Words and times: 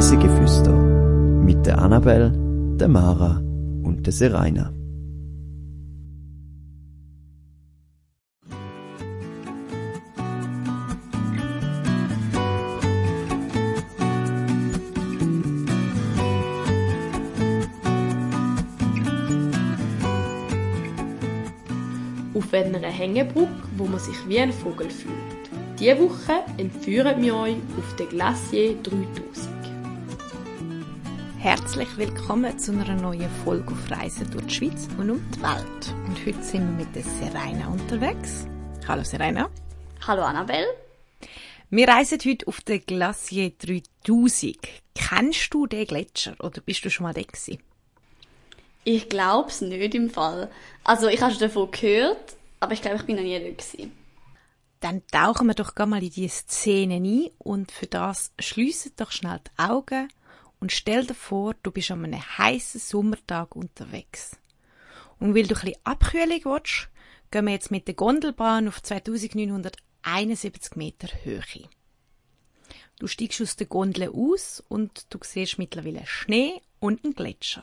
Reisegeflüster 0.00 0.72
mit 0.72 1.66
der 1.66 1.76
Annabel, 1.76 2.32
der 2.80 2.88
Mara 2.88 3.36
und 3.82 4.00
der 4.06 4.14
Seraina. 4.14 4.72
Auf 22.32 22.54
einer 22.54 22.88
Hängebrücke, 22.88 23.50
wo 23.76 23.84
man 23.84 24.00
sich 24.00 24.16
wie 24.26 24.38
ein 24.38 24.50
Vogel 24.50 24.88
fühlt. 24.88 25.14
Diese 25.78 25.98
Woche 25.98 26.42
entführen 26.56 27.20
wir 27.20 27.36
euch 27.36 27.56
auf 27.76 27.96
den 27.96 28.08
Glacier 28.08 28.76
3000. 28.82 29.59
Herzlich 31.42 31.96
willkommen 31.96 32.58
zu 32.58 32.72
einer 32.72 32.94
neuen 32.96 33.30
Folge 33.30 33.72
auf 33.72 33.90
Reisen 33.90 34.30
durch 34.30 34.44
die 34.44 34.54
Schweiz 34.56 34.86
und 34.98 35.08
um 35.08 35.30
die 35.30 35.40
Welt. 35.40 35.94
Und 36.06 36.26
heute 36.26 36.42
sind 36.42 36.76
wir 36.76 36.84
mit 36.84 36.94
der 36.94 37.02
Serena 37.02 37.68
unterwegs. 37.68 38.46
Hallo 38.86 39.02
Serena. 39.04 39.48
Hallo 40.06 40.20
Annabelle. 40.20 40.66
Wir 41.70 41.88
reisen 41.88 42.18
heute 42.26 42.46
auf 42.46 42.60
den 42.60 42.84
Glacier 42.84 43.52
3000. 43.58 44.58
Kennst 44.94 45.54
du 45.54 45.66
den 45.66 45.86
Gletscher 45.86 46.34
oder 46.40 46.60
bist 46.60 46.84
du 46.84 46.90
schon 46.90 47.04
mal 47.04 47.14
da 47.14 47.22
gewesen? 47.22 47.62
Ich 48.84 49.08
glaube 49.08 49.48
es 49.48 49.62
nicht 49.62 49.94
im 49.94 50.10
Fall. 50.10 50.50
Also 50.84 51.08
ich 51.08 51.22
habe 51.22 51.32
schon 51.32 51.40
davon 51.40 51.70
gehört, 51.70 52.36
aber 52.60 52.74
ich 52.74 52.82
glaube, 52.82 52.98
ich 52.98 53.04
bin 53.04 53.16
noch 53.16 53.22
nie 53.22 53.40
da 53.40 53.48
gewesen. 53.48 53.92
Dann 54.80 55.02
tauchen 55.10 55.46
wir 55.46 55.54
doch 55.54 55.74
mal 55.86 56.02
in 56.02 56.10
die 56.10 56.28
Szene 56.28 56.96
ein 56.96 57.30
und 57.38 57.72
für 57.72 57.86
das 57.86 58.30
schliessen 58.38 58.92
doch 58.98 59.10
schnell 59.10 59.40
die 59.46 59.62
Augen 59.62 60.08
und 60.60 60.70
stell 60.72 61.06
dir 61.06 61.14
vor, 61.14 61.54
du 61.62 61.70
bist 61.70 61.90
an 61.90 62.04
einem 62.04 62.38
heißen 62.38 62.80
Sommertag 62.80 63.56
unterwegs. 63.56 64.36
Und 65.18 65.34
weil 65.34 65.46
du 65.46 65.54
ein 65.54 65.60
bisschen 65.60 65.80
Abkühlung 65.84 66.44
willst, 66.44 66.88
gehen 67.30 67.46
wir 67.46 67.52
jetzt 67.52 67.70
mit 67.70 67.88
der 67.88 67.94
Gondelbahn 67.94 68.68
auf 68.68 68.82
2971 68.82 70.76
Meter 70.76 71.08
Höhe. 71.24 71.68
Du 72.98 73.06
steigst 73.06 73.40
aus 73.40 73.56
der 73.56 73.66
Gondel 73.66 74.10
aus 74.10 74.62
und 74.68 75.06
du 75.08 75.18
siehst 75.22 75.58
mittlerweile 75.58 76.06
Schnee 76.06 76.60
und 76.78 77.04
einen 77.04 77.14
Gletscher. 77.14 77.62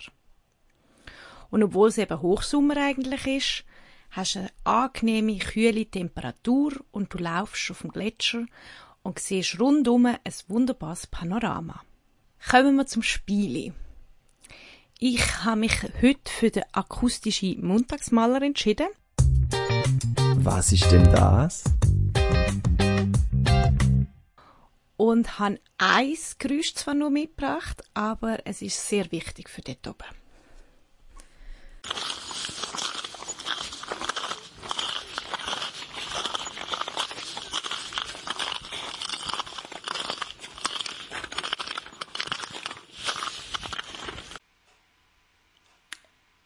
Und 1.52 1.64
obwohl 1.64 1.90
es 1.90 1.98
eben 1.98 2.22
Hochsommer 2.22 2.78
eigentlich 2.78 3.28
ist, 3.28 3.64
hast 4.12 4.36
du 4.36 4.40
eine 4.40 4.52
angenehme, 4.64 5.38
kühle 5.38 5.86
Temperatur 5.86 6.74
und 6.92 7.14
du 7.14 7.20
laufst 7.20 7.70
auf 7.72 7.82
dem 7.82 7.92
Gletscher 7.92 8.46
und 9.04 9.20
siehst 9.20 9.60
rundum 9.60 10.08
ein 10.08 10.18
wunderbares 10.48 11.08
Panorama. 11.08 11.84
Kommen 12.46 12.76
wir 12.76 12.86
zum 12.86 13.04
Spiele. 13.04 13.74
Ich 15.00 15.44
habe 15.44 15.60
mich 15.60 15.84
heute 16.02 16.32
für 16.32 16.50
den 16.50 16.64
akustischen 16.72 17.66
Montagsmaler 17.66 18.42
entschieden. 18.42 18.88
Was 20.38 20.72
ist 20.72 20.92
denn 20.92 21.04
das? 21.06 21.64
Und 24.96 25.40
habe 25.40 25.60
ein 25.78 26.18
Geräusch 26.40 26.74
zwar 26.74 26.94
nur 26.94 27.10
mitgebracht, 27.10 27.84
aber 27.94 28.40
es 28.46 28.62
ist 28.62 28.88
sehr 28.88 29.12
wichtig 29.12 29.50
für 29.50 29.62
dort 29.62 29.88
oben. 29.88 30.27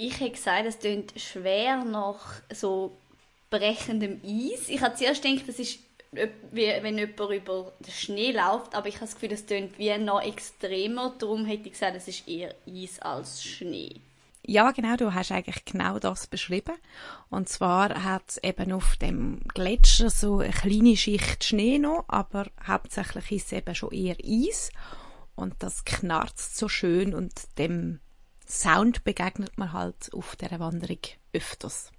Ich 0.04 0.20
hätte 0.20 0.32
gesagt, 0.32 0.66
es 0.66 0.80
klingt 0.80 1.14
schwer 1.22 1.84
nach 1.84 2.42
so 2.52 2.98
brechendem 3.52 4.20
Eis. 4.26 4.68
Ich 4.68 4.82
habe 4.82 4.96
zuerst 4.96 5.22
gedacht, 5.22 5.48
das 5.48 5.60
ist 5.60 5.78
wie 6.12 6.68
wenn 6.82 6.98
jemand 6.98 7.20
über 7.20 7.72
den 7.80 7.94
Schnee 7.94 8.32
läuft, 8.32 8.74
aber 8.74 8.88
ich 8.88 8.96
habe 8.96 9.06
das 9.06 9.14
Gefühl, 9.14 9.30
das 9.30 9.46
klingt 9.46 9.78
wie 9.78 9.96
noch 10.00 10.24
extremer. 10.24 11.14
Darum 11.20 11.46
hätte 11.46 11.68
ich 11.68 11.74
gesagt, 11.74 11.96
es 11.96 12.08
ist 12.08 12.28
eher 12.28 12.56
Eis 12.68 13.00
als 13.00 13.44
Schnee. 13.44 14.02
Ja, 14.44 14.72
genau, 14.72 14.96
du 14.96 15.14
hast 15.14 15.32
eigentlich 15.32 15.66
genau 15.66 16.00
das 16.00 16.26
beschrieben. 16.26 16.74
Und 17.30 17.48
zwar 17.48 18.04
hat 18.04 18.24
es 18.28 18.44
eben 18.44 18.72
auf 18.72 18.96
dem 18.96 19.42
Gletscher 19.54 20.10
so 20.10 20.40
eine 20.40 20.52
kleine 20.52 20.98
Schicht 20.98 21.44
Schnee 21.44 21.78
noch, 21.78 22.06
aber 22.08 22.48
hauptsächlich 22.66 23.32
ist 23.32 23.46
es 23.46 23.52
eben 23.54 23.76
schon 23.76 23.92
eher 23.92 24.18
Eis. 24.26 24.72
Und 25.36 25.54
das 25.60 25.86
knarzt 25.86 26.58
so 26.58 26.68
schön 26.68 27.14
und 27.14 27.34
dem 27.60 28.00
Sound 28.52 29.06
begegnet 29.06 29.58
man 29.58 29.72
halt 29.72 30.14
auf 30.14 30.36
der 30.36 30.60
Wanderung 30.60 31.00
öfters. 31.32 31.90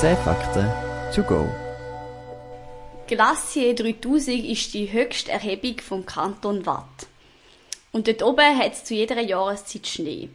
Zehn 0.00 0.16
Fakten 0.18 0.70
to 1.12 1.24
go. 1.24 1.52
Glacier 3.08 3.74
3000 3.74 4.44
ist 4.44 4.72
die 4.72 4.92
höchste 4.92 5.32
Erhebung 5.32 5.80
vom 5.80 6.06
Kanton 6.06 6.64
Watt. 6.64 7.08
Und 7.90 8.06
dort 8.06 8.22
oben 8.22 8.56
hat 8.56 8.74
es 8.74 8.84
zu 8.84 8.94
jeder 8.94 9.20
Jahreszeit 9.20 9.88
Schnee. 9.88 10.28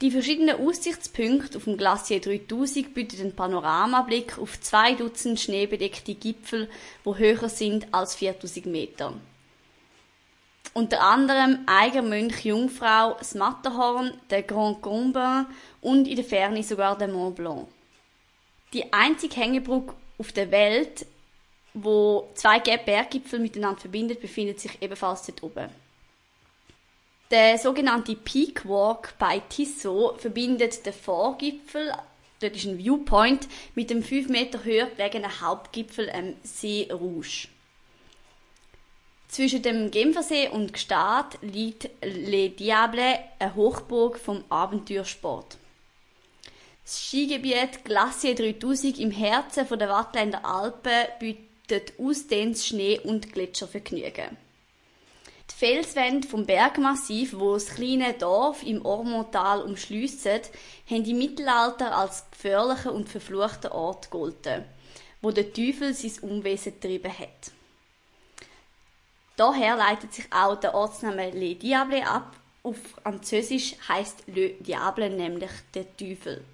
Die 0.00 0.10
verschiedenen 0.10 0.58
Aussichtspunkte 0.58 1.58
auf 1.58 1.64
dem 1.64 1.76
Glacier 1.76 2.20
3000 2.20 2.92
bieten 2.92 3.20
einen 3.20 3.36
Panoramablick 3.36 4.40
auf 4.40 4.60
zwei 4.60 4.94
Dutzend 4.94 5.38
schneebedeckte 5.38 6.16
Gipfel, 6.16 6.68
wo 7.04 7.14
höher 7.14 7.48
sind 7.48 7.94
als 7.94 8.16
4000 8.16 8.66
Meter. 8.66 9.14
Unter 10.74 11.02
anderem 11.02 11.60
Eigermönch 11.66 12.44
Jungfrau, 12.44 13.14
das 13.18 13.34
Matterhorn, 13.34 14.14
der 14.30 14.42
Grand 14.42 14.80
Combin 14.80 15.46
und 15.82 16.08
in 16.08 16.16
der 16.16 16.24
Ferne 16.24 16.62
sogar 16.62 16.96
der 16.96 17.08
Mont 17.08 17.36
Blanc. 17.36 17.68
Die 18.72 18.90
einzige 18.90 19.36
Hängebrücke 19.36 19.94
auf 20.18 20.32
der 20.32 20.50
Welt, 20.50 21.04
wo 21.74 22.30
zwei 22.34 22.58
Berggipfel 22.58 23.38
miteinander 23.38 23.80
verbindet, 23.80 24.20
befindet 24.20 24.60
sich 24.60 24.80
ebenfalls 24.80 25.26
dort 25.26 25.42
oben. 25.42 25.68
Der 27.30 27.56
sogenannte 27.58 28.14
Peak 28.14 28.68
Walk 28.68 29.14
bei 29.18 29.40
Tissot 29.40 30.20
verbindet 30.20 30.84
den 30.84 30.92
Vorgipfel, 30.92 31.92
dort 32.40 32.56
ist 32.56 32.66
ein 32.66 32.78
Viewpoint, 32.78 33.48
mit 33.74 33.88
dem 33.88 34.02
5 34.02 34.28
Meter 34.28 34.64
höher 34.64 34.86
gelegenen 34.86 35.40
Hauptgipfel 35.40 36.10
am 36.10 36.34
See 36.42 36.88
Rouge. 36.92 37.48
Zwischen 39.32 39.62
dem 39.62 39.90
Genfersee 39.90 40.48
und 40.48 40.74
Gstaad 40.74 41.38
liegt 41.40 41.88
Les 42.02 42.54
Diables, 42.54 43.16
eine 43.38 43.54
Hochburg 43.54 44.18
vom 44.18 44.44
Abenteuersport. 44.50 45.56
Das 46.84 47.00
Skigebiet 47.00 47.82
Glacier 47.82 48.34
3000 48.34 48.98
im 48.98 49.10
Herzen 49.10 49.66
der 49.78 49.88
Wattländer 49.88 50.44
Alpen 50.44 51.06
bietet 51.18 51.94
ausdehntes 51.98 52.66
Schnee- 52.66 53.00
und 53.00 53.32
Gletschervergnügen. 53.32 54.36
Die 55.50 55.54
Felswände 55.56 56.28
vom 56.28 56.44
Bergmassiv, 56.44 57.32
wo 57.32 57.54
das 57.54 57.68
kleine 57.68 58.12
Dorf 58.12 58.62
im 58.62 58.84
Ormontal 58.84 59.62
umschliessen, 59.62 60.42
haben 60.90 61.06
im 61.06 61.16
Mittelalter 61.16 61.96
als 61.96 62.30
gefährlicher 62.30 62.92
und 62.92 63.08
verfluchter 63.08 63.72
Ort 63.72 64.10
gegolten, 64.10 64.66
wo 65.22 65.30
der 65.30 65.54
Teufel 65.54 65.94
sein 65.94 66.18
Unwesen 66.20 66.74
getrieben 66.74 67.18
hat. 67.18 67.61
Daher 69.42 69.74
leitet 69.74 70.14
sich 70.14 70.26
auch 70.30 70.54
der 70.54 70.72
Ortsname 70.72 71.30
Le 71.32 71.56
Diable 71.56 72.06
ab. 72.06 72.36
Auf 72.62 72.76
Französisch 73.02 73.74
heißt 73.88 74.22
Le 74.28 74.50
Diable 74.50 75.10
nämlich 75.10 75.50
der 75.74 75.84
Teufel. 75.96 76.44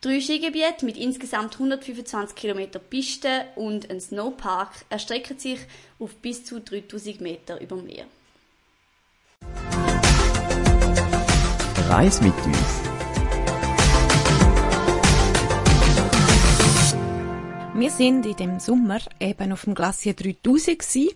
Drei 0.00 0.20
Skigebiete 0.20 0.84
mit 0.84 0.96
insgesamt 0.96 1.54
125 1.54 2.34
km 2.34 2.80
Piste 2.90 3.44
und 3.54 3.88
ein 3.88 4.00
Snowpark 4.00 4.84
erstrecken 4.90 5.38
sich 5.38 5.60
auf 6.00 6.16
bis 6.16 6.44
zu 6.44 6.60
3000 6.60 7.20
Meter 7.20 7.60
über 7.60 7.76
Meer. 7.76 8.06
Reis 11.88 12.20
mit 12.20 12.34
uns. 12.44 12.97
Wir 17.78 17.92
sind 17.92 18.26
in 18.26 18.34
dem 18.34 18.58
Sommer 18.58 18.98
eben 19.20 19.52
auf 19.52 19.62
dem 19.62 19.76
Glacier 19.76 20.12
3000 20.12 20.80
gewesen. 20.80 21.10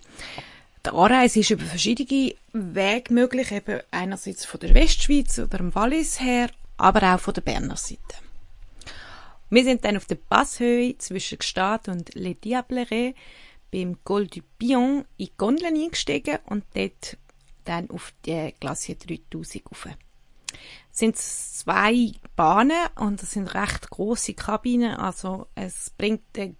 Die 0.86 0.90
Anreise 0.90 1.40
ist 1.40 1.50
über 1.50 1.64
verschiedene 1.64 2.36
Wege 2.52 3.12
möglich, 3.12 3.50
eben 3.50 3.80
einerseits 3.90 4.44
von 4.44 4.60
der 4.60 4.72
Westschweiz 4.72 5.40
oder 5.40 5.58
dem 5.58 5.74
Wallis 5.74 6.20
her, 6.20 6.50
aber 6.76 7.14
auch 7.14 7.18
von 7.18 7.34
der 7.34 7.40
Berner 7.40 7.76
Seite. 7.76 7.98
Wir 9.50 9.64
sind 9.64 9.84
dann 9.84 9.96
auf 9.96 10.04
der 10.04 10.14
Passhöhe 10.14 10.96
zwischen 10.98 11.38
Gstaad 11.38 11.88
und 11.88 12.14
Les 12.14 12.38
Diablerets 12.38 13.18
beim 13.72 13.96
Col 14.04 14.28
du 14.28 14.42
Pion 14.56 15.04
in 15.16 15.26
die 15.26 15.32
Gondeln 15.36 15.74
eingestiegen 15.74 16.38
und 16.46 16.62
dort 16.74 17.16
dann 17.64 17.90
auf 17.90 18.12
die 18.24 18.54
Glacier 18.60 18.94
3000 18.94 19.64
rauf. 19.66 19.88
Es 20.92 20.98
sind 20.98 21.16
zwei 21.16 22.12
Bahnen 22.36 22.86
und 22.96 23.22
es 23.22 23.32
sind 23.32 23.54
recht 23.54 23.88
große 23.88 24.34
Kabinen, 24.34 24.94
also 24.94 25.46
es 25.54 25.90
bringt 25.90 26.22
eine 26.36 26.54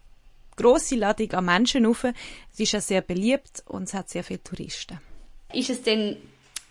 grosse 0.57 0.97
Ladung 0.97 1.33
an 1.33 1.45
Menschen 1.45 1.85
rauf. 1.85 2.05
Es 2.05 2.59
ist 2.59 2.73
ja 2.73 2.81
sehr 2.81 3.03
beliebt 3.03 3.63
und 3.67 3.85
es 3.85 3.95
hat 3.95 4.09
sehr 4.09 4.25
viele 4.25 4.43
Touristen. 4.43 4.99
Ist 5.53 5.69
es 5.69 5.83
denn 5.83 6.17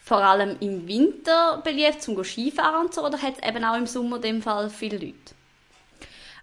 vor 0.04 0.18
allem 0.18 0.58
im 0.60 0.88
Winter 0.88 1.62
beliebt 1.64 2.02
zum 2.02 2.22
Skifahren 2.24 2.88
und 2.88 2.94
so, 2.94 3.06
oder 3.06 3.22
hat 3.22 3.36
es 3.40 3.48
eben 3.48 3.64
auch 3.64 3.78
im 3.78 3.86
Sommer 3.86 4.16
in 4.16 4.22
dem 4.24 4.42
Fall 4.42 4.70
viele 4.70 4.98
Leute? 4.98 5.36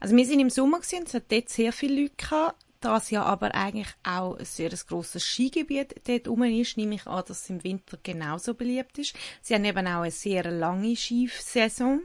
Also 0.00 0.15
wir 0.15 0.25
sind 0.25 0.38
im 0.38 0.50
Sommer 0.50 0.79
gesehen, 0.79 1.03
es 1.05 1.15
hat 1.15 1.25
dort 1.31 1.49
sehr 1.49 1.73
viele 1.73 2.03
Leute 2.03 2.15
gehabt. 2.17 2.55
Das 2.81 3.11
ja 3.11 3.25
aber 3.25 3.55
eigentlich 3.57 3.89
auch 4.05 4.37
ein 4.37 4.45
sehr 4.45 4.71
grosses 4.71 5.25
Skigebiet 5.25 5.97
dort 6.07 6.29
rum 6.29 6.45
ist, 6.45 6.77
nehme 6.77 6.95
ich 6.95 7.07
an, 7.09 7.25
dass 7.27 7.43
es 7.43 7.51
im 7.51 7.65
Winter 7.65 7.99
genauso 8.03 8.55
beliebt 8.55 8.99
ist. 8.99 9.17
Sie 9.43 9.55
haben 9.55 9.65
eben 9.65 9.87
auch 9.87 10.03
eine 10.03 10.13
sehr 10.13 10.49
lange 10.51 10.95
Skisaison. 10.95 12.03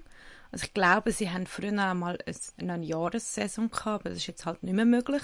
Also 0.51 0.65
ich 0.65 0.73
glaube, 0.73 1.11
sie 1.11 1.29
haben 1.29 1.45
früher 1.45 1.77
einmal 1.77 2.17
eine 2.57 2.83
Jahressaison 2.83 3.69
gehabt, 3.69 3.87
aber 3.87 4.09
das 4.09 4.19
ist 4.19 4.27
jetzt 4.27 4.45
halt 4.45 4.63
nicht 4.63 4.73
mehr 4.73 4.85
möglich. 4.85 5.23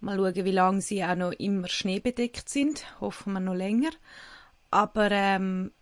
Mal 0.00 0.16
schauen, 0.16 0.44
wie 0.44 0.52
lange 0.52 0.80
sie 0.80 1.02
auch 1.02 1.16
noch 1.16 1.32
immer 1.32 1.68
schneebedeckt 1.68 2.48
sind. 2.48 2.84
Hoffen 3.00 3.32
wir 3.32 3.40
noch 3.40 3.54
länger. 3.54 3.90
Aber 4.70 5.10
ähm, 5.10 5.72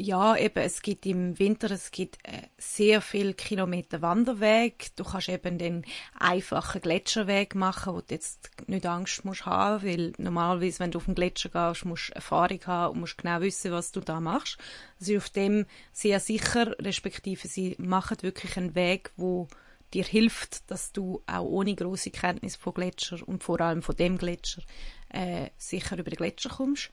ja, 0.00 0.34
eben, 0.36 0.62
es 0.62 0.80
gibt 0.80 1.04
im 1.04 1.38
Winter, 1.38 1.70
es 1.70 1.90
gibt 1.90 2.18
äh, 2.22 2.42
sehr 2.56 3.02
viele 3.02 3.34
Kilometer 3.34 4.00
Wanderweg. 4.00 4.96
Du 4.96 5.04
kannst 5.04 5.28
eben 5.28 5.58
den 5.58 5.84
einfachen 6.18 6.80
Gletscherweg 6.80 7.54
machen, 7.54 7.94
wo 7.94 8.00
du 8.00 8.06
jetzt 8.14 8.50
nicht 8.66 8.86
Angst 8.86 9.24
musst 9.24 9.44
haben, 9.44 9.84
weil 9.84 10.12
normalerweise, 10.16 10.80
wenn 10.80 10.90
du 10.90 10.98
auf 10.98 11.04
den 11.04 11.14
Gletscher 11.14 11.50
gehst, 11.50 11.84
musst 11.84 12.08
du 12.08 12.14
Erfahrung 12.14 12.60
haben 12.66 12.94
und 12.94 13.00
musst 13.00 13.18
genau 13.18 13.40
wissen, 13.40 13.72
was 13.72 13.92
du 13.92 14.00
da 14.00 14.20
machst. 14.20 14.56
Sie 14.98 15.14
ist 15.14 15.24
auf 15.24 15.30
dem 15.30 15.66
sehr 15.92 16.18
sicher, 16.18 16.74
respektive 16.80 17.46
sie 17.46 17.76
machen 17.78 18.16
wirklich 18.22 18.56
einen 18.56 18.74
Weg, 18.74 19.12
wo 19.16 19.48
dir 19.92 20.04
hilft, 20.04 20.70
dass 20.70 20.92
du 20.92 21.22
auch 21.26 21.44
ohne 21.44 21.74
große 21.74 22.10
Kenntnis 22.10 22.56
von 22.56 22.72
Gletscher 22.72 23.18
und 23.26 23.42
vor 23.42 23.60
allem 23.60 23.82
von 23.82 23.96
dem 23.96 24.16
Gletscher 24.16 24.62
äh, 25.10 25.50
sicher 25.58 25.98
über 25.98 26.10
den 26.10 26.16
Gletscher 26.16 26.48
kommst. 26.50 26.90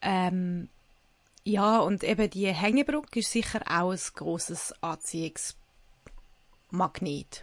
Ähm, 0.00 0.68
ja, 1.48 1.78
und 1.78 2.04
eben 2.04 2.28
die 2.28 2.52
Hängebrücke 2.52 3.20
ist 3.20 3.32
sicher 3.32 3.62
auch 3.66 3.92
ein 3.92 4.00
grosses 4.14 4.74
Anziehungsmagnet. 4.82 7.42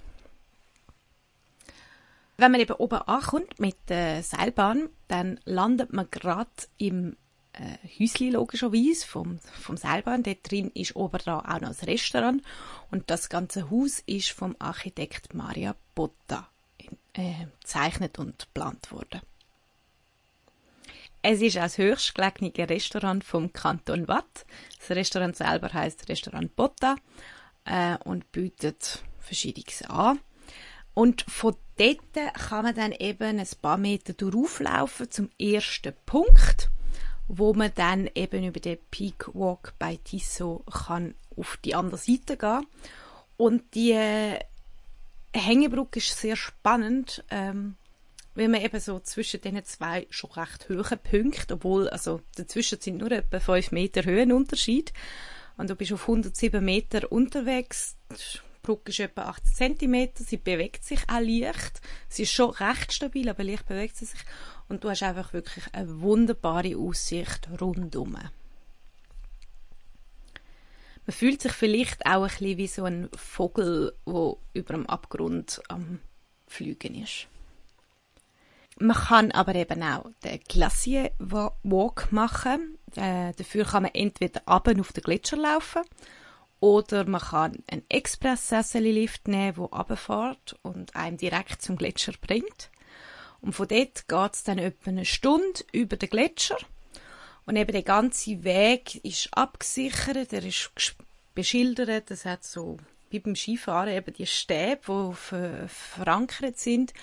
Wenn 2.37 2.51
man 2.51 2.61
eben 2.61 2.73
oben 2.73 3.01
ankommt 3.01 3.59
mit 3.59 3.77
der 3.87 4.21
Seilbahn, 4.21 4.89
dann 5.07 5.39
landet 5.45 5.91
man 5.91 6.07
gerade 6.11 6.51
im 6.77 7.17
äh, 7.53 7.77
Häusli 7.99 8.29
logischerweise 8.29 9.07
vom, 9.07 9.39
vom 9.39 9.75
Seilbahn. 9.75 10.21
Dort 10.21 10.51
drin 10.51 10.69
ist 10.75 10.95
oben 10.95 11.27
auch 11.27 11.43
noch 11.43 11.61
ein 11.61 11.87
Restaurant 11.87 12.43
und 12.91 13.09
das 13.09 13.29
ganze 13.29 13.71
Haus 13.71 14.03
ist 14.05 14.29
vom 14.29 14.55
Architekt 14.59 15.33
Maria 15.33 15.75
Botta 15.95 16.47
äh, 17.13 17.47
gezeichnet 17.59 18.19
und 18.19 18.37
geplant 18.37 18.91
worden. 18.91 19.21
Es 21.27 21.41
ist 21.41 21.55
das 21.55 21.79
höchstgelegene 21.79 22.69
Restaurant 22.69 23.23
vom 23.23 23.51
Kanton 23.51 24.07
Watt. 24.07 24.45
Das 24.77 24.95
Restaurant 24.95 25.35
selber 25.35 25.73
heißt 25.73 26.07
Restaurant 26.07 26.55
Botta 26.55 26.97
äh, 27.63 27.97
und 28.03 28.31
bietet 28.31 29.03
Verschiedenes 29.21 29.81
an. 29.89 30.19
Und 30.93 31.23
von 31.27 31.55
dort 31.79 32.35
kann 32.35 32.65
man 32.65 32.75
dann 32.75 32.91
eben 32.91 33.39
ein 33.39 33.47
paar 33.59 33.77
Meter 33.77 34.13
durchlaufen 34.13 35.09
zum 35.09 35.31
ersten 35.39 35.95
Punkt, 36.05 36.69
wo 37.27 37.55
man 37.55 37.71
dann 37.73 38.07
eben 38.13 38.43
über 38.43 38.59
den 38.59 38.77
Peak 38.91 39.27
Walk 39.33 39.73
bei 39.79 39.97
Tissot 40.03 40.63
kann 40.67 41.15
auf 41.35 41.57
die 41.65 41.73
andere 41.73 41.97
Seite 41.97 42.37
gehen. 42.37 42.67
Und 43.35 43.73
die 43.73 43.93
äh, 43.93 44.41
Hängebrücke 45.33 45.97
ist 45.97 46.19
sehr 46.19 46.35
spannend. 46.35 47.23
Ähm, 47.31 47.77
weil 48.35 48.49
man 48.49 48.61
eben 48.61 48.79
so 48.79 48.99
zwischen 48.99 49.41
diesen 49.41 49.63
zwei 49.63 50.05
schon 50.09 50.31
recht 50.31 50.69
hohen 50.69 50.99
Punkten, 50.99 51.53
obwohl, 51.53 51.89
also 51.89 52.21
dazwischen 52.35 52.79
sind 52.79 52.97
nur 52.97 53.11
etwa 53.11 53.39
5 53.39 53.71
Meter 53.71 54.03
Höhenunterschied 54.03 54.93
und 55.57 55.69
du 55.69 55.75
bist 55.75 55.93
auf 55.93 56.01
107 56.01 56.63
Meter 56.63 57.11
unterwegs, 57.11 57.95
die 58.11 58.39
Brücke 58.61 58.91
ist 58.91 58.99
etwa 58.99 59.23
80 59.23 59.55
Zentimeter, 59.55 60.23
sie 60.23 60.37
bewegt 60.37 60.83
sich 60.83 60.99
auch 61.07 61.21
leicht, 61.21 61.81
sie 62.09 62.23
ist 62.23 62.33
schon 62.33 62.49
recht 62.49 62.91
stabil, 62.91 63.29
aber 63.29 63.43
leicht 63.43 63.67
bewegt 63.67 63.95
sie 63.95 64.05
sich 64.05 64.19
und 64.67 64.83
du 64.83 64.89
hast 64.89 65.03
einfach 65.03 65.31
wirklich 65.33 65.65
eine 65.71 66.01
wunderbare 66.01 66.75
Aussicht 66.75 67.47
rundum. 67.61 68.17
Man 71.07 71.13
fühlt 71.13 71.41
sich 71.41 71.51
vielleicht 71.51 72.05
auch 72.05 72.23
ein 72.23 72.29
bisschen 72.29 72.57
wie 72.57 72.67
so 72.67 72.83
ein 72.83 73.09
Vogel, 73.15 73.93
der 74.07 74.35
über 74.53 74.73
dem 74.73 74.87
Abgrund 74.87 75.61
am 75.69 75.99
Fliegen 76.47 76.95
ist. 76.95 77.27
Man 78.77 78.97
kann 78.97 79.31
aber 79.31 79.55
eben 79.55 79.81
auch 79.83 80.05
den 80.23 80.39
Glacier 80.41 81.11
Walk 81.19 82.11
machen. 82.11 82.77
Äh, 82.95 83.33
dafür 83.33 83.65
kann 83.65 83.83
man 83.83 83.93
entweder 83.93 84.41
ab 84.45 84.67
auf 84.67 84.91
den 84.91 85.03
Gletscher 85.03 85.37
laufen 85.37 85.81
oder 86.59 87.05
man 87.05 87.21
kann 87.21 87.63
einen 87.67 87.83
Express-Sessel-Lift 87.89 89.27
nehmen, 89.27 89.55
der 89.55 89.63
runterfährt 89.63 90.57
und 90.61 90.95
einen 90.95 91.17
direkt 91.17 91.61
zum 91.61 91.77
Gletscher 91.77 92.13
bringt. 92.19 92.69
Und 93.41 93.53
von 93.53 93.67
dort 93.67 94.07
geht 94.07 94.33
es 94.33 94.43
dann 94.43 94.57
etwa 94.57 94.89
eine 94.89 95.05
Stunde 95.05 95.63
über 95.71 95.95
den 95.95 96.09
Gletscher. 96.09 96.57
Und 97.45 97.55
eben 97.57 97.71
der 97.71 97.83
ganze 97.83 98.43
Weg 98.43 99.03
ist 99.05 99.29
abgesichert, 99.31 100.33
er 100.33 100.43
ist 100.43 100.71
beschildert, 101.35 102.09
es 102.09 102.25
hat 102.25 102.43
so 102.43 102.77
wie 103.11 103.19
beim 103.19 103.35
Skifahren 103.35 103.93
eben 103.93 104.13
die 104.13 104.25
Stäbe, 104.25 105.15
die 105.29 105.67
verankert 105.67 106.57
sind 106.57 106.93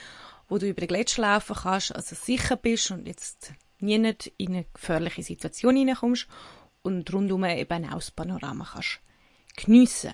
wo 0.52 0.58
du 0.58 0.68
über 0.68 0.82
den 0.82 0.88
Gletscher 0.88 1.22
laufen 1.22 1.56
kannst, 1.56 1.96
also 1.96 2.14
sicher 2.14 2.56
bist 2.56 2.90
und 2.90 3.06
jetzt 3.06 3.54
nie 3.78 3.94
in 3.94 4.54
eine 4.54 4.66
gefährliche 4.74 5.22
Situation 5.22 5.74
hineinkommst 5.74 6.28
und 6.82 7.10
rundum 7.10 7.44
eben 7.46 7.86
auch 7.86 7.94
das 7.94 8.10
Panorama 8.10 8.68
kannst 8.70 9.00
geniessen. 9.56 10.12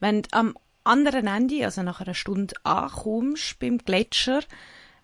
Wenn 0.00 0.22
du 0.22 0.28
am 0.32 0.58
anderen 0.82 1.28
Ende, 1.28 1.64
also 1.64 1.84
nach 1.84 2.00
einer 2.00 2.14
Stunde 2.14 2.56
ankommst 2.64 3.60
beim 3.60 3.78
Gletscher, 3.78 4.40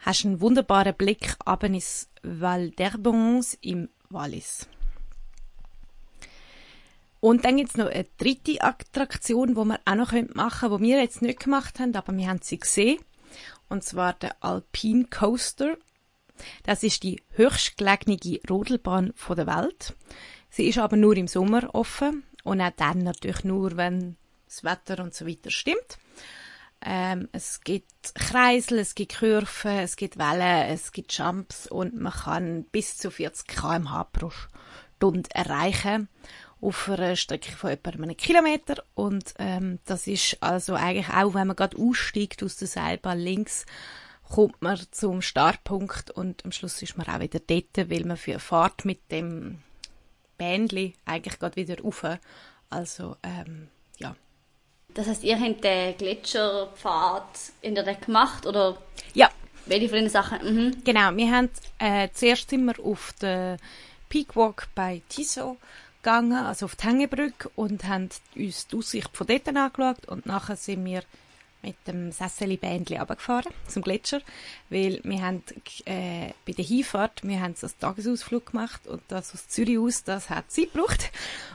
hast 0.01 0.25
du 0.25 0.29
einen 0.29 0.41
wunderbaren 0.41 0.95
Blick 0.95 1.37
ab 1.45 1.63
ins 1.63 2.11
Val 2.25 2.73
d'Herbons 2.77 3.59
im 3.61 3.89
Wallis. 4.11 4.67
Und 7.21 7.45
dann 7.45 7.59
gibt 7.59 7.71
es 7.71 7.77
noch 7.77 7.87
eine 7.87 8.07
dritte 8.17 8.61
Attraktion, 8.61 9.55
die 9.55 9.65
wir 9.65 9.79
auch 9.85 9.95
noch 9.95 10.13
machen 10.35 10.69
können, 10.69 10.83
die 10.83 10.89
wir 10.89 11.01
jetzt 11.01 11.23
nicht 11.23 11.45
gemacht 11.45 11.79
haben, 11.79 11.95
aber 11.95 12.17
wir 12.17 12.27
haben 12.27 12.41
sie 12.43 12.59
gesehen 12.59 12.99
und 13.69 13.85
zwar 13.85 14.15
der 14.15 14.43
Alpine 14.43 15.07
Coaster. 15.07 15.77
Das 16.63 16.83
ist 16.83 17.03
die 17.03 17.23
höchstgelegene 17.31 18.41
Rodelbahn 18.49 19.13
der 19.29 19.47
Welt. 19.47 19.97
Sie 20.51 20.69
ist 20.69 20.79
aber 20.79 20.97
nur 20.97 21.17
im 21.17 21.29
Sommer 21.29 21.75
offen 21.75 22.25
und 22.45 22.61
auch 22.61 22.73
dann 22.77 22.99
natürlich 22.99 23.45
nur, 23.45 23.77
wenn 23.77 24.17
das 24.47 24.65
Wetter 24.65 25.03
und 25.03 25.15
so 25.15 25.27
weiter 25.27 25.51
stimmt. 25.51 25.99
Ähm, 26.81 27.29
es 27.33 27.61
gibt 27.63 28.15
Kreisel, 28.15 28.79
es 28.79 28.95
gibt 28.95 29.19
Kurven, 29.19 29.79
es 29.79 29.97
gibt 29.97 30.17
Wellen, 30.17 30.71
es 30.73 30.93
gibt 30.93 31.13
Jumps 31.13 31.67
und 31.67 32.01
man 32.01 32.13
kann 32.13 32.65
bis 32.65 32.97
zu 32.97 33.11
40 33.11 33.49
km/h 33.49 34.05
pro 34.05 34.31
Stunde 34.97 35.29
erreichen 35.33 36.09
auf 36.61 36.89
einer 36.89 37.17
Strecke 37.17 37.53
von 37.53 37.71
etwa 37.71 37.91
einem 37.91 38.17
Kilometer 38.17 38.83
und 38.95 39.35
ähm, 39.39 39.79
das 39.85 40.07
ist 40.07 40.39
also 40.41 40.75
eigentlich 40.75 41.09
auch, 41.09 41.35
wenn 41.35 41.47
man 41.47 41.57
gerade 41.57 41.79
aussteigt 41.79 42.43
aus 42.43 42.57
der 42.57 42.69
Seilbahn 42.69 43.19
links, 43.19 43.65
kommt 44.29 44.61
man 44.61 44.79
zum 44.91 45.23
Startpunkt 45.23 46.11
und 46.11 46.45
am 46.45 46.53
Schluss 46.53 46.83
ist 46.83 46.99
man 46.99 47.07
auch 47.07 47.21
wieder 47.21 47.41
dort, 47.41 47.91
weil 47.91 48.05
man 48.05 48.17
für 48.17 48.39
Fahrt 48.39 48.85
mit 48.85 49.11
dem 49.11 49.59
Bändli 50.37 50.95
eigentlich 51.05 51.39
gerade 51.39 51.57
wieder 51.57 51.81
rauf. 51.81 52.05
Also 52.71 53.17
ähm, 53.23 53.69
ja. 53.99 54.15
Das 54.95 55.07
heißt, 55.07 55.25
ihr 55.25 55.39
habt 55.39 55.65
den 55.65 55.97
Gletscherpfad 55.97 57.25
in 57.63 57.75
der 57.75 57.95
gemacht 57.95 58.47
oder? 58.47 58.79
Ja. 59.15 59.31
Welche 59.67 59.89
von 59.89 59.99
den 59.99 60.09
Sachen? 60.09 60.39
Mhm. 60.43 60.85
Genau, 60.85 61.15
wir 61.15 61.31
haben 61.31 61.51
äh, 61.79 62.09
zuerst 62.13 62.53
immer 62.53 62.73
auf 62.83 63.13
der 63.21 63.59
Peakwalk 64.09 64.69
bei 64.75 65.03
Tissot 65.09 65.59
gegangen, 66.03 66.45
also 66.45 66.67
auf 66.67 66.77
die 66.77 66.87
Hängebrücke 66.87 67.51
und 67.57 67.85
haben 67.85 68.09
uns 68.37 68.67
die 68.67 68.77
Aussicht 68.77 69.17
von 69.17 69.27
dort 69.27 69.49
angeschaut. 69.49 70.07
Und 70.07 70.27
nachher 70.27 70.57
sind 70.57 70.85
wir 70.85 71.03
mit 71.63 71.77
dem 71.87 72.13
Sesseli-Bändchen 72.13 72.99
runtergefahren 72.99 73.53
zum 73.67 73.83
Gletscher, 73.83 74.21
weil 74.71 75.01
wir 75.03 75.23
haben 75.23 75.43
äh, 75.87 76.31
bei 76.47 76.53
der 76.53 76.65
Hinfahrt, 76.65 77.27
wir 77.27 77.41
haben 77.41 77.57
so 77.57 77.67
einen 77.67 77.79
Tagesausflug 77.81 78.53
gemacht 78.53 78.87
und 78.87 79.03
das 79.09 79.35
aus 79.35 79.49
Zürich 79.49 79.79
aus, 79.79 80.05
das 80.05 80.31
hat 80.31 80.51
Zeit 80.51 80.73
gebraucht. 80.73 81.11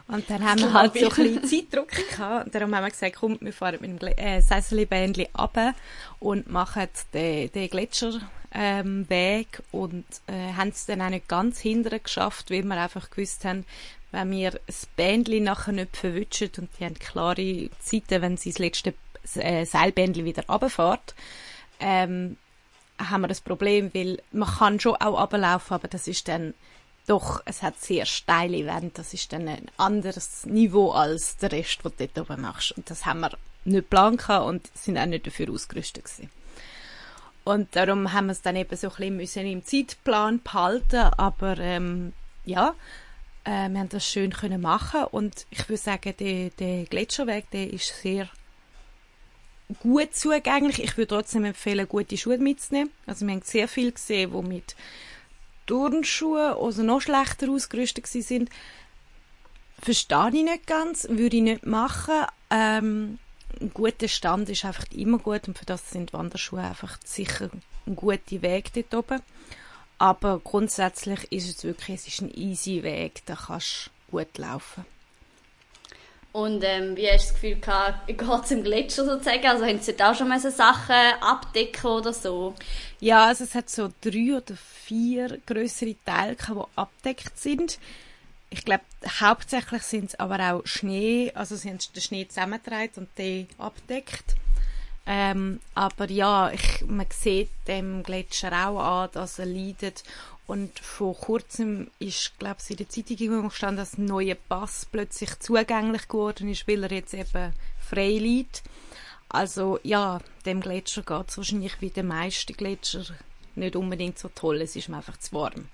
Und 0.08 0.30
dann 0.30 0.44
haben 0.44 0.60
wir 0.60 0.74
halt 0.74 0.94
so 0.98 1.10
ein 1.10 1.16
bisschen 1.16 1.44
Zeitdruck 1.46 1.90
gehabt. 1.90 2.46
Und 2.48 2.56
darum 2.56 2.76
haben 2.76 2.84
wir 2.84 2.92
gesagt, 2.92 3.16
komm, 3.16 3.38
wir 3.40 3.54
fahren 3.54 3.78
mit 3.80 4.02
dem 4.02 4.08
äh, 4.18 4.42
Sesseli-Bändchen 4.42 5.28
runter 5.38 5.74
und 6.20 6.52
machen 6.52 6.88
den, 7.14 7.52
den 7.52 7.70
Gletscher 7.70 8.20
ähm, 8.54 9.08
und 9.72 10.06
äh, 10.28 10.54
haben 10.54 10.70
es 10.70 10.86
dann 10.86 11.02
auch 11.02 11.10
nicht 11.10 11.28
ganz 11.28 11.60
hinterher 11.60 12.00
geschafft, 12.00 12.52
weil 12.52 12.64
wir 12.64 12.80
einfach 12.80 13.10
gewusst 13.10 13.46
haben, 13.46 13.66
wenn 14.14 14.32
wir 14.32 14.60
das 14.68 14.86
Bändchen 14.96 15.44
nachher 15.44 15.74
nicht 15.74 15.98
verwutschen 15.98 16.52
und 16.60 16.70
die 16.80 16.86
haben 16.86 16.94
klare 16.94 17.70
Zeiten, 17.80 18.22
wenn 18.22 18.38
sie 18.38 18.52
das 18.52 18.60
letzte 18.60 18.94
äh, 19.36 19.66
Seilbändchen 19.66 20.24
wieder 20.24 20.46
runterfährt, 20.48 21.16
ähm, 21.80 22.38
haben 23.00 23.22
wir 23.22 23.28
das 23.28 23.42
Problem, 23.42 23.92
weil 23.94 24.22
man 24.32 24.48
kann 24.48 24.80
schon 24.80 24.96
auch 24.96 25.20
runterlaufen, 25.20 25.74
aber 25.74 25.88
das 25.88 26.08
ist 26.08 26.28
dann 26.28 26.54
doch, 27.08 27.42
es 27.46 27.64
hat 27.64 27.82
sehr 27.82 28.06
steile 28.06 28.66
Wände, 28.68 28.92
das 28.94 29.14
ist 29.14 29.34
dann 29.34 29.48
ein 29.48 29.66
anderes 29.78 30.46
Niveau 30.46 30.92
als 30.92 31.38
der 31.38 31.52
Rest, 31.52 31.84
was 31.84 31.96
du 31.96 32.08
dort 32.08 32.30
oben 32.30 32.42
machst. 32.42 32.72
Und 32.74 32.90
das 32.90 33.06
haben 33.06 33.22
wir 33.22 33.32
nicht 33.66 33.90
geplant 33.90 34.30
und 34.30 34.70
sind 34.78 34.98
auch 34.98 35.08
nicht 35.08 35.26
dafür 35.26 35.50
ausgerüstet 35.50 36.06
gewesen. 36.06 36.30
Und 37.44 37.76
darum 37.76 38.14
haben 38.14 38.28
wir 38.28 38.34
es 38.34 38.42
dann 38.42 38.56
eben 38.56 38.78
so 38.78 38.90
ein 38.98 39.18
bisschen 39.18 39.48
im 39.48 39.66
Zeitplan 39.66 40.42
behalten, 40.42 41.10
aber 41.18 41.58
ähm, 41.58 42.14
ja, 42.46 42.76
äh, 43.44 43.70
wir 43.70 43.80
haben 43.80 43.90
das 43.90 44.06
schön 44.06 44.32
können 44.32 44.62
machen 44.62 45.04
und 45.12 45.46
ich 45.50 45.68
würde 45.70 45.82
sagen, 45.82 46.14
der, 46.20 46.50
der 46.52 46.86
Gletscherweg, 46.86 47.50
der 47.52 47.72
ist 47.72 48.02
sehr 48.02 48.30
gut 49.82 50.16
zugänglich. 50.16 50.84
Ich 50.84 50.98
würde 50.98 51.16
trotzdem 51.16 51.46
empfehlen, 51.46 51.88
gute 51.88 52.18
Schuhe 52.18 52.38
mitzunehmen. 52.38 52.92
Also 53.06 53.26
wir 53.26 53.34
haben 53.34 53.42
sehr 53.42 53.68
viel 53.68 53.92
gesehen, 53.92 54.34
wo 54.34 54.42
mit 54.42 54.76
Turnschuhe 55.66 56.58
also 56.58 56.84
noch 56.84 57.02
schlechter 57.02 57.50
ausgerüstet 57.50 58.08
sind. 58.08 58.50
Verstehe 59.82 60.30
ich 60.34 60.44
nicht 60.44 60.68
ganz, 60.68 61.08
würde 61.10 61.38
ich 61.38 61.44
nicht 61.44 61.66
machen. 61.66 62.26
Ähm, 62.50 63.20
ein 63.60 63.74
guter 63.74 64.08
Stand 64.08 64.50
ist 64.50 64.66
einfach 64.66 64.86
immer 64.92 65.20
gut 65.20 65.48
und 65.48 65.58
für 65.58 65.66
das 65.66 65.92
sind 65.92 66.14
Wanderschuhe 66.14 66.62
einfach 66.62 66.98
sicher 67.04 67.50
ein 67.86 67.96
guter 67.96 68.42
Weg 68.42 68.72
dort 68.74 68.94
oben. 68.94 69.22
Aber 70.04 70.42
grundsätzlich 70.44 71.32
ist 71.32 71.48
es 71.48 71.64
wirklich, 71.64 72.02
es 72.02 72.08
ist 72.10 72.22
ein 72.24 72.34
easy 72.36 72.84
Weg, 72.84 73.26
da 73.26 73.38
kannst 73.38 73.90
du 74.10 74.18
gut 74.18 74.38
laufen. 74.38 74.86
Und 76.34 76.62
ähm, 76.66 76.98
wie 76.98 77.10
hast 77.10 77.30
du 77.30 77.32
das 77.32 77.34
Gefühl 77.36 77.62
gehabt, 77.62 78.08
geht 78.08 78.22
es 78.44 78.52
im 78.52 78.64
Gletscher 78.66 79.06
sozusagen? 79.06 79.48
Also 79.48 79.66
haben 79.66 79.80
Sie 79.80 79.94
da 79.94 80.12
auch 80.12 80.16
schon 80.16 80.28
mal 80.28 80.42
so 80.42 80.50
Sachen 80.50 80.94
abdecken 81.22 81.90
oder 81.90 82.12
so? 82.12 82.54
Ja, 83.00 83.28
also 83.28 83.46
es 83.46 83.56
hat 83.56 83.70
so 83.70 83.94
drei 84.02 84.36
oder 84.36 84.58
vier 84.58 85.40
größere 85.46 85.96
Teile, 86.04 86.36
die 86.36 86.62
abdeckt 86.76 87.40
sind. 87.40 87.80
Ich 88.50 88.66
glaube, 88.66 88.84
hauptsächlich 89.22 89.84
sind 89.84 90.10
es 90.10 90.20
aber 90.20 90.38
auch 90.52 90.68
Schnee, 90.68 91.32
also 91.34 91.56
sie 91.56 91.70
haben 91.70 91.80
den 91.96 92.02
Schnee 92.02 92.28
zusammengetragen 92.28 92.92
und 92.98 93.18
den 93.18 93.48
abdeckt. 93.58 94.36
Ähm, 95.06 95.60
aber 95.76 96.10
ja, 96.10 96.52
ich, 96.52 96.86
man 96.88 97.08
sieht 97.10 97.50
dem 97.68 98.04
Gletscher 98.04 98.52
auch 98.68 98.80
an, 98.80 99.10
dass 99.12 99.40
er 99.40 99.46
leidet. 99.46 100.04
Und 100.46 100.80
vor 100.80 101.16
kurzem 101.16 101.90
ist, 102.00 102.38
glaube 102.40 102.58
ich, 102.62 102.72
in 102.72 102.78
der 102.78 102.90
Zeitung 102.90 103.50
gestanden, 103.50 103.78
dass 103.78 103.98
ein 103.98 104.06
neuer 104.06 104.36
Pass 104.36 104.86
plötzlich 104.90 105.40
zugänglich 105.40 106.08
geworden 106.08 106.50
ist, 106.50 106.68
weil 106.68 106.84
er 106.84 106.92
jetzt 106.92 107.14
eben 107.14 107.54
frei 107.80 108.12
liegt. 108.18 108.64
Also 109.30 109.80
ja, 109.84 110.20
dem 110.46 110.62
Gletscher 110.62 111.02
geht 111.02 111.30
es 111.30 111.38
wahrscheinlich 111.38 111.82
wie 111.82 111.90
den 111.90 112.08
meisten 112.08 112.54
Gletscher 112.54 113.04
nicht 113.56 113.76
unbedingt 113.76 114.20
so 114.20 114.30
toll. 114.30 114.62
Es 114.62 114.76
ist 114.76 114.90
mir 114.90 114.98
einfach 114.98 115.18
zu 115.18 115.34
warm. 115.34 115.70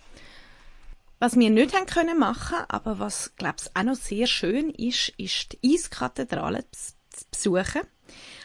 Was 1.20 1.38
wir 1.38 1.50
nicht 1.50 1.76
haben 1.76 1.86
können 1.86 2.18
machen, 2.18 2.58
aber 2.70 3.00
was 3.00 3.36
glaube 3.36 3.58
ich 3.62 3.76
auch 3.76 3.84
noch 3.84 3.96
sehr 3.96 4.28
schön 4.28 4.70
ist, 4.70 5.10
ist 5.18 5.52
die 5.52 5.74
Eiskathedrale 5.74 6.64
zu 6.72 7.26
besuchen. 7.32 7.82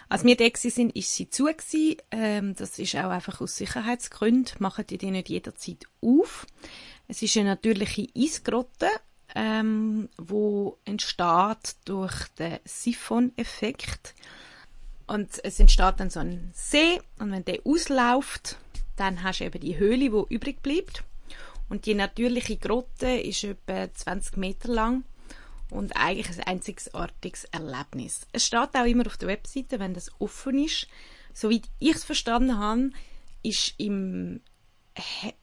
Als 0.09 0.25
wir 0.25 0.37
da 0.37 0.47
sind, 0.55 0.95
ist 0.95 1.15
sie 1.15 1.31
zu 1.31 1.45
gewesen. 1.45 1.97
Ähm, 2.11 2.55
das 2.55 2.79
ist 2.79 2.95
auch 2.97 3.11
einfach 3.11 3.41
aus 3.41 3.57
Sicherheitsgründen. 3.57 4.57
Machen 4.59 4.87
die 4.87 4.99
die 4.99 5.11
nicht 5.11 5.29
jederzeit 5.29 5.85
auf. 6.01 6.47
Es 7.09 7.23
ist 7.23 7.37
eine 7.37 7.51
natürliche 7.51 8.09
Eisgrotte, 8.17 8.89
ähm, 9.35 10.09
wo 10.17 10.79
entsteht 10.85 11.77
durch 11.85 12.29
den 12.39 12.59
Siphon-Effekt. 12.65 14.15
Und 15.07 15.31
es 15.45 15.61
entsteht 15.61 15.95
dann 15.99 16.11
so 16.11 16.21
ein 16.21 16.51
See 16.55 17.01
und 17.19 17.31
wenn 17.31 17.45
der 17.45 17.61
ausläuft, 17.65 18.57
dann 18.97 19.23
hast 19.23 19.41
du 19.41 19.45
eben 19.45 19.61
die 19.61 19.77
Höhle, 19.79 20.11
die 20.11 20.35
übrig 20.35 20.63
bleibt. 20.63 21.05
Und 21.69 21.87
die 21.87 21.95
natürliche 21.95 22.57
Grotte 22.57 23.09
ist 23.09 23.45
etwa 23.45 23.93
20 23.93 24.37
Meter 24.37 24.69
lang 24.69 25.05
und 25.75 25.97
eigentlich 25.97 26.31
ein 26.39 26.47
einzigartiges 26.47 27.45
Erlebnis. 27.47 28.27
Es 28.33 28.47
steht 28.47 28.75
auch 28.75 28.87
immer 28.87 29.07
auf 29.07 29.17
der 29.17 29.29
Webseite, 29.29 29.81
wenn 29.81 29.93
das 29.93 30.11
offen 30.21 30.65
ist. 30.65 30.87
Soweit 31.33 31.65
ich 31.81 31.97
es 31.97 32.05
verstanden 32.05 32.59
habe, 32.59 32.91
ist 33.43 33.75
im, 33.79 34.41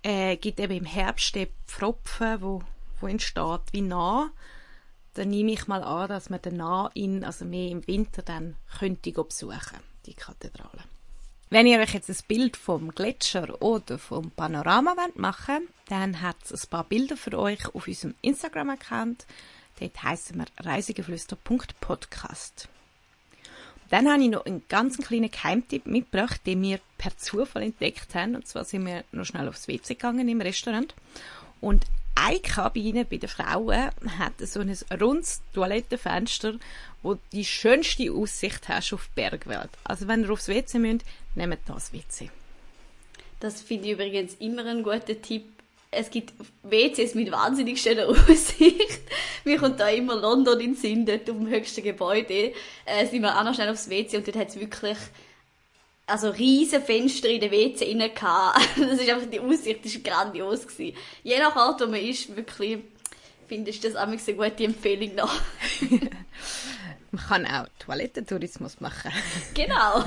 äh, 0.02 0.38
gibt 0.38 0.60
eben 0.62 0.78
im 0.78 0.86
Herbst 0.86 1.36
der 1.36 1.48
Pfropfen, 1.68 2.42
wo, 2.42 2.64
wo 3.02 3.08
entsteht, 3.08 3.62
wie 3.72 3.82
nah. 3.82 4.32
Dann 5.16 5.30
nehme 5.30 5.52
ich 5.52 5.68
mal 5.68 5.84
an, 5.84 6.08
dass 6.08 6.30
man 6.30 6.42
den 6.42 6.56
nah 6.56 6.90
in, 6.94 7.26
also 7.26 7.44
mehr 7.44 7.70
im 7.70 7.86
Winter 7.86 8.22
dann 8.22 8.56
könnte 8.80 9.12
besuchen, 9.12 9.80
die 10.06 10.14
Kathedrale. 10.14 10.86
Wenn 11.50 11.68
ihr 11.68 11.80
euch 11.80 11.94
jetzt 11.94 12.10
ein 12.10 12.16
Bild 12.30 12.56
vom 12.56 12.92
Gletscher 12.92 13.62
oder 13.62 13.98
vom 13.98 14.32
Panorama 14.32 14.96
machen 15.16 15.56
wollt, 15.56 15.70
dann 15.90 16.22
hat 16.22 16.38
es 16.46 16.64
ein 16.64 16.70
paar 16.70 16.86
Bilder 16.86 17.18
für 17.18 17.38
euch 17.38 17.66
auf 17.76 17.88
unserem 17.88 18.16
Instagram-Account. 18.22 19.26
Dort 19.82 20.04
heißen 20.04 20.38
wir 20.38 20.46
reisegeflüster.podcast. 20.64 22.70
Dann 23.90 24.08
habe 24.10 24.24
ich 24.24 24.30
noch 24.30 24.46
einen 24.46 24.64
ganz 24.70 24.98
kleinen 24.98 25.32
Geheimtipp 25.32 25.88
mitgebracht, 25.88 26.40
den 26.46 26.62
wir 26.62 26.80
per 26.98 27.18
Zufall 27.18 27.64
entdeckt 27.64 28.16
haben. 28.16 28.36
Und 28.36 28.48
zwar 28.48 28.64
sind 28.64 28.86
wir 28.86 29.04
noch 29.12 29.26
schnell 29.26 29.50
aufs 29.50 29.68
WC 29.68 29.96
gegangen 29.96 30.30
im 30.30 30.40
Restaurant. 30.40 30.94
Und 31.60 31.86
eine 32.14 32.40
Kabine 32.40 33.06
bei 33.06 33.18
den 33.18 33.28
Frauen 33.28 33.90
hat 34.20 34.34
so 34.40 34.60
ein 34.60 34.78
rundes 35.02 35.42
Toilettenfenster, 35.54 36.60
wo 37.02 37.18
die 37.32 37.44
schönste 37.44 38.12
Aussicht 38.12 38.70
hast 38.70 38.94
auf 38.94 39.10
die 39.10 39.22
Bergwelt. 39.22 39.72
Also 39.84 40.08
wenn 40.08 40.24
ihr 40.24 40.32
aufs 40.32 40.48
WC 40.48 40.78
müsst, 40.78 41.06
nehmt 41.36 41.60
das 41.66 41.92
WC. 41.92 42.30
Das 43.40 43.62
finde 43.62 43.88
ich 43.88 43.94
übrigens 43.94 44.36
immer 44.36 44.64
ein 44.68 44.84
guter 44.84 45.20
Tipp. 45.20 45.46
Es 45.94 46.10
gibt 46.10 46.34
WCs 46.64 47.16
mit 47.16 47.32
wahnsinnig 47.32 47.82
schöner 47.82 48.08
Aussicht. 48.30 49.02
Mir 49.44 49.58
kommt 49.58 49.80
da 49.80 49.90
immer 49.90 50.16
London 50.16 50.60
in 50.60 50.74
den 50.74 50.76
Sinn, 50.76 51.06
dort 51.06 51.30
auf 51.30 51.36
dem 51.36 51.48
höchsten 51.48 51.84
Gebäude. 51.84 52.54
Äh, 52.86 53.06
sind 53.08 53.22
wir 53.22 53.38
auch 53.38 53.44
noch 53.44 53.54
schnell 53.54 53.70
aufs 53.70 53.90
WC 53.90 54.18
und 54.18 54.28
dort 54.28 54.38
hat 54.38 54.50
es 54.50 54.60
wirklich 54.60 54.98
also 56.08 56.30
riesen 56.30 56.82
Fenster 56.82 57.30
in 57.30 57.42
den 57.42 57.52
WC 57.52 57.86
innen 57.92 58.12
Das 58.20 59.00
ist 59.00 59.10
einfach 59.10 59.30
die 59.30 59.40
Aussicht, 59.40 59.86
ist 59.86 60.04
grandios 60.04 60.68
gewesen. 60.68 60.98
Je 61.24 61.40
nach 61.40 61.56
Art, 61.56 61.82
wo 61.82 61.88
man 61.88 62.02
ist, 62.02 62.36
wirklich 62.36 62.80
finde 63.48 63.70
ich 63.70 63.80
das 63.82 63.96
auch 63.96 64.08
eine 64.08 64.18
gute 64.18 64.64
Empfehlung 64.64 65.16
noch. 65.16 65.34
man 67.12 67.24
kann 67.28 67.46
auch 67.46 67.68
Toilettentourismus 67.80 68.80
machen. 68.80 69.12
Genau. 69.54 70.04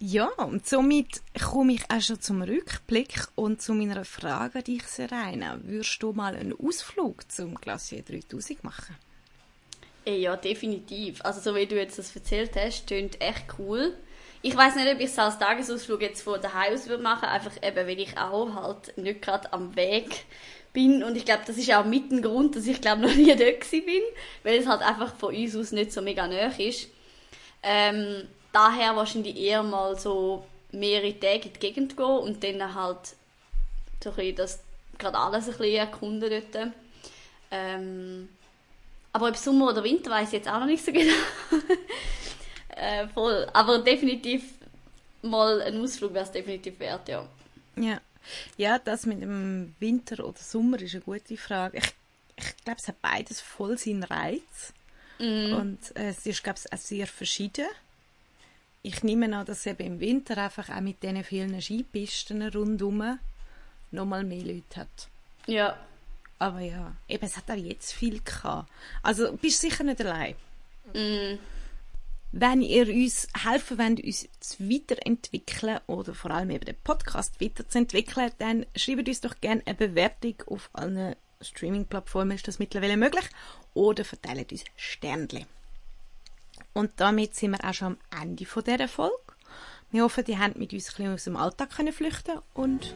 Ja, 0.00 0.26
und 0.38 0.66
somit 0.66 1.22
komme 1.40 1.74
ich 1.74 1.82
auch 1.90 2.00
schon 2.00 2.20
zum 2.20 2.42
Rückblick 2.42 3.28
und 3.36 3.62
zu 3.62 3.74
meiner 3.74 4.04
Frage 4.04 4.58
an 4.58 4.64
dich, 4.64 4.82
Serena. 4.84 5.58
Würdest 5.62 6.02
du 6.02 6.12
mal 6.12 6.34
einen 6.34 6.54
Ausflug 6.58 7.30
zum 7.30 7.54
Glacier 7.54 8.02
3000 8.02 8.64
machen? 8.64 8.96
Äh, 10.04 10.18
ja, 10.18 10.36
definitiv. 10.36 11.24
Also 11.24 11.40
so 11.40 11.56
wie 11.56 11.66
du 11.66 11.76
jetzt 11.76 11.98
das 11.98 12.14
erzählt 12.14 12.52
hast, 12.56 12.86
klingt 12.86 13.20
echt 13.20 13.44
cool. 13.58 13.94
Ich 14.42 14.54
weiß 14.54 14.74
nicht, 14.76 14.92
ob 14.92 15.00
ich 15.00 15.06
es 15.06 15.18
als 15.18 15.38
Tagesausflug 15.38 16.02
jetzt 16.02 16.22
von 16.22 16.40
daheim 16.40 16.74
aus 16.74 16.86
würde 16.86 17.02
machen, 17.02 17.24
einfach 17.26 17.56
eben, 17.62 17.86
weil 17.86 17.98
ich 17.98 18.18
auch 18.18 18.54
halt 18.54 18.98
nicht 18.98 19.22
gerade 19.22 19.50
am 19.54 19.74
Weg 19.74 20.26
bin 20.74 21.02
und 21.02 21.16
ich 21.16 21.24
glaube, 21.24 21.44
das 21.46 21.56
ist 21.56 21.72
auch 21.72 21.86
mit 21.86 22.10
ein 22.10 22.20
Grund, 22.20 22.54
dass 22.54 22.66
ich 22.66 22.82
glaube 22.82 23.00
noch 23.06 23.14
nie 23.14 23.34
dort 23.34 23.70
bin, 23.70 24.02
weil 24.42 24.58
es 24.58 24.66
halt 24.66 24.82
einfach 24.82 25.16
von 25.16 25.34
uns 25.34 25.56
aus 25.56 25.72
nicht 25.72 25.92
so 25.92 26.02
mega 26.02 26.26
nah 26.26 26.48
ist. 26.58 26.88
Ähm, 27.62 28.28
daher 28.54 28.96
wahrscheinlich 28.96 29.36
eher 29.36 29.62
mal 29.62 29.98
so 29.98 30.46
mehrere 30.72 31.18
Tage 31.18 31.48
in 31.48 31.52
die 31.52 31.60
Gegend 31.60 31.96
gehen 31.96 32.06
und 32.06 32.42
dann 32.42 32.74
halt 32.74 33.14
so 34.02 34.10
ein 34.10 34.16
bisschen 34.16 34.36
das 34.36 34.60
gerade 34.98 35.18
alles 35.18 35.46
ein 35.46 35.56
bisschen 35.56 35.74
erkunden 35.74 36.30
dort. 36.52 36.72
Ähm, 37.50 38.28
aber 39.12 39.28
ob 39.28 39.36
Sommer 39.36 39.68
oder 39.68 39.84
Winter 39.84 40.10
weiß 40.10 40.28
ich 40.28 40.34
jetzt 40.34 40.48
auch 40.48 40.58
noch 40.60 40.66
nicht 40.66 40.84
so 40.84 40.92
genau. 40.92 41.12
äh, 42.68 43.06
voll. 43.08 43.48
Aber 43.52 43.78
definitiv 43.78 44.42
mal 45.22 45.62
ein 45.62 45.80
Ausflug 45.80 46.12
wäre 46.14 46.24
es 46.24 46.32
definitiv 46.32 46.78
wert, 46.80 47.08
ja. 47.08 47.26
Ja. 47.76 48.00
Ja, 48.56 48.78
das 48.78 49.04
mit 49.06 49.22
dem 49.22 49.74
Winter 49.78 50.24
oder 50.24 50.38
Sommer 50.38 50.80
ist 50.80 50.94
eine 50.94 51.04
gute 51.04 51.36
Frage. 51.36 51.78
Ich, 51.78 51.94
ich 52.36 52.64
glaube, 52.64 52.80
es 52.80 52.88
hat 52.88 53.00
beides 53.02 53.40
voll 53.40 53.76
seinen 53.78 54.02
Reiz. 54.02 54.72
Mm. 55.18 55.52
Und 55.54 55.96
äh, 55.96 56.08
es 56.08 56.26
ist, 56.26 56.42
glaube 56.42 56.58
ich, 56.58 56.72
auch 56.72 56.78
sehr 56.78 57.06
verschieden. 57.06 57.66
Ich 58.86 59.02
nehme 59.02 59.34
an, 59.34 59.46
dass 59.46 59.64
eben 59.64 59.86
im 59.86 60.00
Winter 60.00 60.36
einfach 60.36 60.68
auch 60.68 60.80
mit 60.82 61.02
diesen 61.02 61.24
vielen 61.24 61.58
Skipisten 61.58 62.42
rundherum 62.42 63.18
nochmal 63.90 64.24
mehr 64.24 64.42
Leute 64.42 64.80
hat. 64.80 65.08
Ja, 65.46 65.78
aber 66.38 66.60
ja, 66.60 66.94
eben, 67.08 67.24
es 67.24 67.38
hat 67.38 67.50
auch 67.50 67.54
jetzt 67.54 67.94
viel 67.94 68.20
gehabt. 68.22 68.70
Also, 69.02 69.32
bist 69.38 69.62
sicher 69.62 69.84
nicht 69.84 70.04
allein. 70.04 70.34
Mm. 70.92 71.38
Wenn 72.32 72.60
ihr 72.60 72.86
uns 72.88 73.26
helfen 73.42 73.78
wollt, 73.78 74.04
uns 74.04 74.28
zu 74.40 74.68
weiterentwickeln 74.68 75.80
oder 75.86 76.12
vor 76.14 76.32
allem 76.32 76.50
eben 76.50 76.66
den 76.66 76.76
Podcast 76.84 77.40
weiterzuentwickeln, 77.40 78.32
dann 78.36 78.66
schreibt 78.76 79.08
uns 79.08 79.22
doch 79.22 79.40
gerne 79.40 79.62
eine 79.64 79.76
Bewertung 79.76 80.34
auf 80.46 80.68
allen 80.74 81.16
Streaming-Plattformen, 81.40 82.32
ist 82.32 82.48
das 82.48 82.58
mittlerweile 82.58 82.98
möglich, 82.98 83.24
oder 83.72 84.04
verteilt 84.04 84.52
uns 84.52 84.64
Sternchen. 84.76 85.46
Und 86.74 86.92
damit 86.96 87.34
sind 87.34 87.52
wir 87.52 87.64
auch 87.64 87.72
schon 87.72 87.96
am 88.10 88.22
Ende 88.22 88.44
dieser 88.44 88.88
Folge. 88.88 89.14
Wir 89.90 90.02
hoffen, 90.02 90.24
ihr 90.26 90.38
habt 90.40 90.56
mit 90.56 90.72
uns 90.72 90.88
ein 90.88 90.96
bisschen 90.96 91.14
aus 91.14 91.24
dem 91.24 91.36
Alltag 91.36 91.70
können 91.70 91.92
flüchten 91.92 92.40
und 92.52 92.94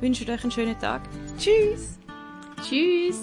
wünschen 0.00 0.28
euch 0.28 0.42
einen 0.42 0.50
schönen 0.50 0.78
Tag. 0.78 1.02
Tschüss! 1.38 1.98
Tschüss! 2.62 3.20